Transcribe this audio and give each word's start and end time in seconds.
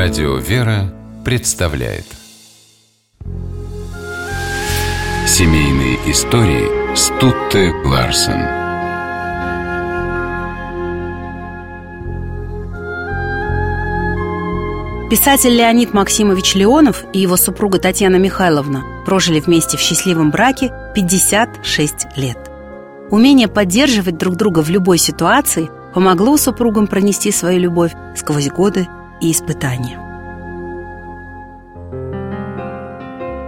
Радио 0.00 0.36
«Вера» 0.36 0.94
представляет 1.24 2.04
Семейные 5.26 5.96
истории 6.08 6.94
Стутте 6.94 7.72
Ларсен 7.84 8.40
Писатель 15.10 15.56
Леонид 15.56 15.92
Максимович 15.92 16.54
Леонов 16.54 17.04
и 17.12 17.18
его 17.18 17.36
супруга 17.36 17.80
Татьяна 17.80 18.16
Михайловна 18.18 18.84
прожили 19.04 19.40
вместе 19.40 19.76
в 19.76 19.80
счастливом 19.80 20.30
браке 20.30 20.72
56 20.94 22.16
лет. 22.16 22.38
Умение 23.10 23.48
поддерживать 23.48 24.16
друг 24.16 24.36
друга 24.36 24.62
в 24.62 24.70
любой 24.70 24.98
ситуации 24.98 25.68
помогло 25.92 26.36
супругам 26.36 26.86
пронести 26.86 27.32
свою 27.32 27.58
любовь 27.58 27.94
сквозь 28.14 28.48
годы 28.48 28.86
и 29.20 29.32
испытания. 29.32 30.08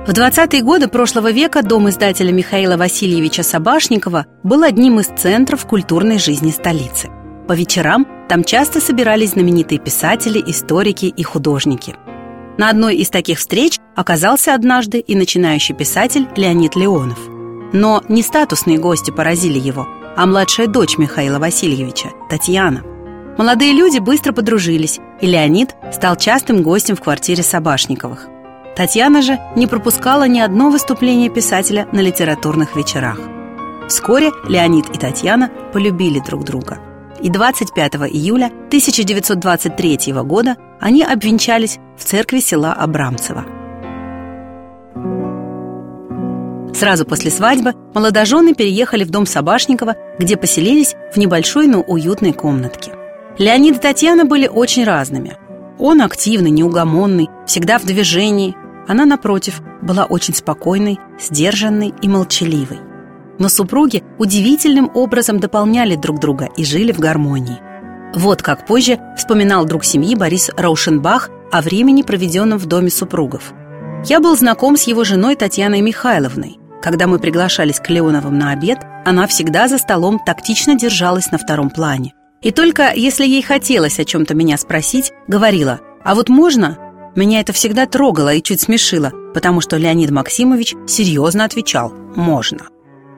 В 0.06 0.12
20-е 0.12 0.62
годы 0.62 0.88
прошлого 0.88 1.30
века 1.30 1.62
дом 1.62 1.88
издателя 1.88 2.32
Михаила 2.32 2.76
Васильевича 2.76 3.42
Собашникова 3.42 4.26
был 4.42 4.64
одним 4.64 4.98
из 4.98 5.06
центров 5.06 5.66
культурной 5.66 6.18
жизни 6.18 6.50
столицы. 6.50 7.08
По 7.46 7.52
вечерам 7.52 8.06
там 8.28 8.42
часто 8.42 8.80
собирались 8.80 9.30
знаменитые 9.30 9.78
писатели, 9.78 10.42
историки 10.46 11.06
и 11.06 11.22
художники. 11.22 11.94
На 12.58 12.70
одной 12.70 12.96
из 12.96 13.08
таких 13.08 13.38
встреч 13.38 13.78
оказался 13.94 14.54
однажды 14.54 14.98
и 14.98 15.14
начинающий 15.14 15.74
писатель 15.74 16.26
Леонид 16.34 16.76
Леонов. 16.76 17.18
Но 17.72 18.02
не 18.08 18.22
статусные 18.22 18.78
гости 18.78 19.10
поразили 19.10 19.58
его, 19.58 19.86
а 20.16 20.26
младшая 20.26 20.66
дочь 20.66 20.98
Михаила 20.98 21.38
Васильевича, 21.38 22.08
Татьяна. 22.28 22.89
Молодые 23.40 23.72
люди 23.72 23.98
быстро 23.98 24.34
подружились, 24.34 25.00
и 25.22 25.26
Леонид 25.26 25.74
стал 25.94 26.14
частым 26.16 26.62
гостем 26.62 26.94
в 26.94 27.00
квартире 27.00 27.42
Собашниковых. 27.42 28.28
Татьяна 28.76 29.22
же 29.22 29.38
не 29.56 29.66
пропускала 29.66 30.28
ни 30.28 30.40
одно 30.40 30.68
выступление 30.68 31.30
писателя 31.30 31.88
на 31.90 32.00
литературных 32.00 32.76
вечерах. 32.76 33.18
Вскоре 33.88 34.30
Леонид 34.46 34.90
и 34.94 34.98
Татьяна 34.98 35.50
полюбили 35.72 36.20
друг 36.20 36.44
друга. 36.44 36.80
И 37.22 37.30
25 37.30 37.94
июля 38.10 38.48
1923 38.66 40.12
года 40.22 40.58
они 40.78 41.02
обвенчались 41.02 41.78
в 41.96 42.04
церкви 42.04 42.40
села 42.40 42.74
Абрамцево. 42.74 43.46
Сразу 46.74 47.06
после 47.06 47.30
свадьбы 47.30 47.72
молодожены 47.94 48.54
переехали 48.54 49.04
в 49.04 49.10
дом 49.10 49.24
Собашникова, 49.24 49.96
где 50.18 50.36
поселились 50.36 50.94
в 51.14 51.16
небольшой, 51.16 51.68
но 51.68 51.80
уютной 51.80 52.34
комнатке. 52.34 52.99
Леонид 53.38 53.76
и 53.76 53.80
Татьяна 53.80 54.24
были 54.24 54.46
очень 54.46 54.84
разными. 54.84 55.36
Он 55.78 56.02
активный, 56.02 56.50
неугомонный, 56.50 57.28
всегда 57.46 57.78
в 57.78 57.84
движении. 57.84 58.54
Она, 58.86 59.06
напротив, 59.06 59.62
была 59.82 60.04
очень 60.04 60.34
спокойной, 60.34 60.98
сдержанной 61.18 61.94
и 62.02 62.08
молчаливой. 62.08 62.80
Но 63.38 63.48
супруги 63.48 64.02
удивительным 64.18 64.90
образом 64.94 65.40
дополняли 65.40 65.96
друг 65.96 66.20
друга 66.20 66.48
и 66.56 66.64
жили 66.64 66.92
в 66.92 66.98
гармонии. 66.98 67.58
Вот 68.14 68.42
как 68.42 68.66
позже 68.66 68.98
вспоминал 69.16 69.64
друг 69.64 69.84
семьи 69.84 70.14
Борис 70.14 70.50
Раушенбах 70.56 71.30
о 71.50 71.62
времени, 71.62 72.02
проведенном 72.02 72.58
в 72.58 72.66
доме 72.66 72.90
супругов. 72.90 73.54
«Я 74.04 74.20
был 74.20 74.36
знаком 74.36 74.76
с 74.76 74.82
его 74.82 75.04
женой 75.04 75.36
Татьяной 75.36 75.80
Михайловной. 75.80 76.58
Когда 76.82 77.06
мы 77.06 77.18
приглашались 77.18 77.80
к 77.80 77.88
Леоновым 77.88 78.38
на 78.38 78.52
обед, 78.52 78.78
она 79.04 79.26
всегда 79.26 79.68
за 79.68 79.78
столом 79.78 80.18
тактично 80.24 80.74
держалась 80.74 81.30
на 81.30 81.38
втором 81.38 81.70
плане. 81.70 82.14
И 82.42 82.52
только 82.52 82.92
если 82.94 83.26
ей 83.26 83.42
хотелось 83.42 83.98
о 83.98 84.04
чем-то 84.04 84.34
меня 84.34 84.56
спросить, 84.56 85.12
говорила 85.28 85.80
«А 86.02 86.14
вот 86.14 86.28
можно?» 86.28 86.78
Меня 87.14 87.40
это 87.40 87.52
всегда 87.52 87.86
трогало 87.86 88.32
и 88.32 88.42
чуть 88.42 88.62
смешило, 88.62 89.12
потому 89.34 89.60
что 89.60 89.76
Леонид 89.76 90.10
Максимович 90.10 90.74
серьезно 90.86 91.44
отвечал 91.44 91.92
«Можно». 92.16 92.68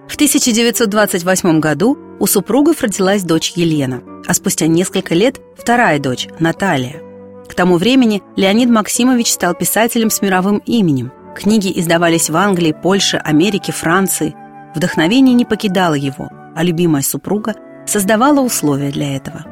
В 0.08 0.14
1928 0.16 1.60
году 1.60 1.96
у 2.18 2.26
супругов 2.26 2.82
родилась 2.82 3.22
дочь 3.22 3.52
Елена, 3.54 4.02
а 4.26 4.34
спустя 4.34 4.66
несколько 4.66 5.14
лет 5.14 5.40
вторая 5.56 6.00
дочь 6.00 6.26
Наталья. 6.40 7.00
К 7.48 7.54
тому 7.54 7.76
времени 7.76 8.22
Леонид 8.34 8.70
Максимович 8.70 9.32
стал 9.32 9.54
писателем 9.54 10.10
с 10.10 10.20
мировым 10.20 10.58
именем. 10.66 11.12
Книги 11.36 11.72
издавались 11.78 12.28
в 12.28 12.36
Англии, 12.36 12.74
Польше, 12.82 13.18
Америке, 13.18 13.72
Франции. 13.72 14.34
Вдохновение 14.74 15.34
не 15.34 15.44
покидало 15.44 15.94
его, 15.94 16.28
а 16.56 16.62
любимая 16.64 17.02
супруга 17.02 17.54
создавала 17.86 18.40
условия 18.40 18.90
для 18.90 19.16
этого. 19.16 19.44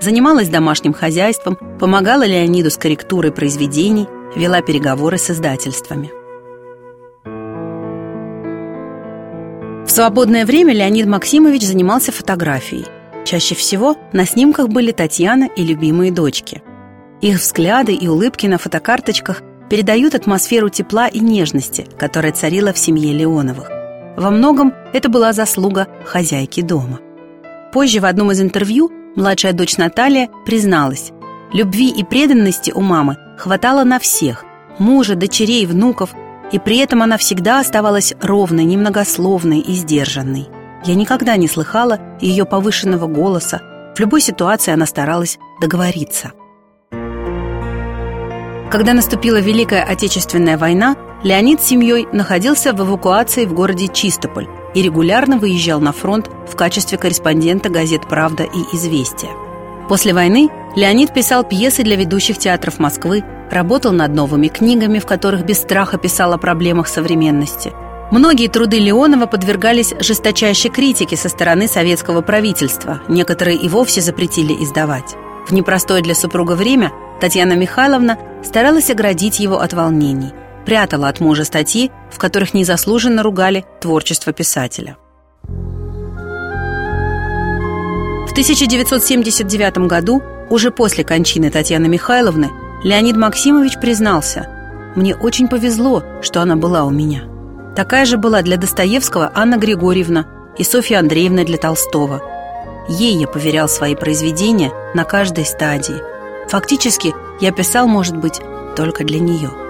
Занималась 0.00 0.48
домашним 0.48 0.92
хозяйством, 0.92 1.56
помогала 1.80 2.24
Леониду 2.24 2.70
с 2.70 2.76
корректурой 2.76 3.32
произведений, 3.32 4.06
вела 4.36 4.60
переговоры 4.60 5.18
с 5.18 5.30
издательствами. 5.30 6.10
В 9.86 9.90
свободное 9.90 10.44
время 10.44 10.74
Леонид 10.74 11.06
Максимович 11.06 11.62
занимался 11.62 12.10
фотографией. 12.10 12.86
Чаще 13.24 13.54
всего 13.54 13.96
на 14.12 14.26
снимках 14.26 14.68
были 14.68 14.92
Татьяна 14.92 15.48
и 15.56 15.64
любимые 15.64 16.10
дочки. 16.12 16.62
Их 17.20 17.38
взгляды 17.38 17.94
и 17.94 18.08
улыбки 18.08 18.46
на 18.46 18.58
фотокарточках 18.58 19.42
передают 19.70 20.14
атмосферу 20.14 20.68
тепла 20.68 21.08
и 21.08 21.20
нежности, 21.20 21.86
которая 21.98 22.32
царила 22.32 22.72
в 22.72 22.78
семье 22.78 23.12
Леоновых. 23.12 23.70
Во 24.16 24.30
многом 24.30 24.74
это 24.92 25.08
была 25.08 25.32
заслуга 25.32 25.88
хозяйки 26.04 26.60
дома. 26.60 27.00
Позже 27.74 27.98
в 27.98 28.04
одном 28.04 28.30
из 28.30 28.40
интервью 28.40 28.92
младшая 29.16 29.52
дочь 29.52 29.78
Наталья 29.78 30.28
призналась, 30.46 31.10
любви 31.52 31.90
и 31.90 32.04
преданности 32.04 32.70
у 32.70 32.80
мамы 32.80 33.16
хватало 33.36 33.82
на 33.82 33.98
всех– 33.98 34.44
мужа, 34.78 35.16
дочерей, 35.16 35.66
внуков, 35.66 36.10
и 36.52 36.60
при 36.60 36.78
этом 36.78 37.02
она 37.02 37.16
всегда 37.16 37.58
оставалась 37.58 38.14
ровной, 38.22 38.62
немногословной 38.62 39.58
и 39.58 39.72
сдержанной. 39.72 40.46
Я 40.84 40.94
никогда 40.94 41.36
не 41.36 41.48
слыхала 41.48 41.98
ее 42.20 42.44
повышенного 42.44 43.08
голоса, 43.08 43.60
в 43.96 43.98
любой 43.98 44.20
ситуации 44.20 44.70
она 44.70 44.86
старалась 44.86 45.40
договориться. 45.60 46.30
Когда 48.70 48.92
наступила 48.94 49.40
Великая 49.40 49.82
Отечественная 49.82 50.58
война, 50.58 50.94
Леонид 51.24 51.60
с 51.60 51.64
семьей 51.64 52.06
находился 52.12 52.72
в 52.72 52.80
эвакуации 52.80 53.46
в 53.46 53.52
городе 53.52 53.88
Чистополь, 53.88 54.46
и 54.74 54.82
регулярно 54.82 55.38
выезжал 55.38 55.80
на 55.80 55.92
фронт 55.92 56.28
в 56.50 56.56
качестве 56.56 56.98
корреспондента 56.98 57.68
газет 57.68 58.02
«Правда» 58.08 58.42
и 58.42 58.76
«Известия». 58.76 59.30
После 59.88 60.12
войны 60.12 60.48
Леонид 60.76 61.12
писал 61.12 61.44
пьесы 61.44 61.82
для 61.82 61.96
ведущих 61.96 62.38
театров 62.38 62.78
Москвы, 62.78 63.22
работал 63.50 63.92
над 63.92 64.12
новыми 64.14 64.48
книгами, 64.48 64.98
в 64.98 65.06
которых 65.06 65.44
без 65.44 65.60
страха 65.60 65.98
писал 65.98 66.32
о 66.32 66.38
проблемах 66.38 66.88
современности. 66.88 67.72
Многие 68.10 68.48
труды 68.48 68.78
Леонова 68.78 69.26
подвергались 69.26 69.94
жесточайшей 69.98 70.70
критике 70.70 71.16
со 71.16 71.28
стороны 71.28 71.68
советского 71.68 72.20
правительства, 72.20 73.00
некоторые 73.08 73.56
и 73.56 73.68
вовсе 73.68 74.00
запретили 74.00 74.52
издавать. 74.62 75.14
В 75.46 75.52
непростое 75.52 76.02
для 76.02 76.14
супруга 76.14 76.52
время 76.52 76.92
Татьяна 77.20 77.54
Михайловна 77.54 78.18
старалась 78.42 78.90
оградить 78.90 79.40
его 79.40 79.60
от 79.60 79.72
волнений– 79.72 80.32
прятала 80.64 81.08
от 81.08 81.20
мужа 81.20 81.44
статьи, 81.44 81.90
в 82.10 82.18
которых 82.18 82.54
незаслуженно 82.54 83.22
ругали 83.22 83.64
творчество 83.80 84.32
писателя. 84.32 84.96
В 88.26 88.32
1979 88.32 89.78
году, 89.86 90.22
уже 90.50 90.70
после 90.70 91.04
кончины 91.04 91.50
Татьяны 91.50 91.88
Михайловны, 91.88 92.50
Леонид 92.82 93.16
Максимович 93.16 93.78
признался 93.80 94.48
«Мне 94.96 95.14
очень 95.14 95.48
повезло, 95.48 96.02
что 96.20 96.40
она 96.40 96.56
была 96.56 96.84
у 96.84 96.90
меня». 96.90 97.24
Такая 97.76 98.04
же 98.04 98.18
была 98.18 98.42
для 98.42 98.56
Достоевского 98.56 99.30
Анна 99.34 99.56
Григорьевна 99.56 100.26
и 100.58 100.64
Софья 100.64 100.98
Андреевна 101.00 101.44
для 101.44 101.58
Толстого. 101.58 102.22
Ей 102.88 103.16
я 103.16 103.26
поверял 103.26 103.68
свои 103.68 103.94
произведения 103.94 104.72
на 104.94 105.04
каждой 105.04 105.44
стадии. 105.44 106.02
Фактически, 106.48 107.14
я 107.40 107.50
писал, 107.52 107.88
может 107.88 108.16
быть, 108.16 108.40
только 108.76 109.04
для 109.04 109.18
нее– 109.18 109.50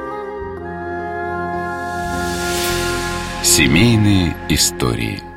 Семейные 3.45 4.35
истории– 4.49 5.23